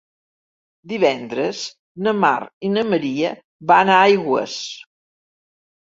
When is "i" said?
2.69-2.73